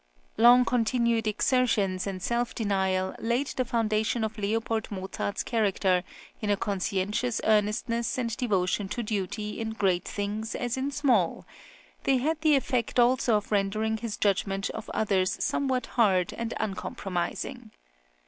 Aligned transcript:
Long 0.35 0.65
continued 0.65 1.27
exertions 1.27 2.07
and 2.07 2.23
self 2.23 2.55
denial 2.55 3.13
laid 3.19 3.45
the 3.49 3.63
foundation 3.63 4.23
of 4.23 4.35
Leopold 4.35 4.89
Mozart's 4.89 5.43
character 5.43 6.03
in 6.41 6.49
a 6.49 6.57
conscientious 6.57 7.39
earnestness 7.43 8.17
and 8.17 8.35
devotion 8.35 8.89
to 8.89 9.03
duty 9.03 9.59
in 9.59 9.73
great 9.73 10.03
things 10.07 10.55
as 10.55 10.75
in 10.75 10.89
small; 10.89 11.45
they 12.05 12.17
had 12.17 12.41
the 12.41 12.55
effect 12.55 12.99
also 12.99 13.37
of 13.37 13.51
rendering 13.51 13.97
his 13.97 14.17
judgment 14.17 14.71
of 14.71 14.89
others 14.89 15.37
somewhat 15.39 15.85
hard 15.85 16.33
and 16.33 16.55
uncompromising. 16.59 17.69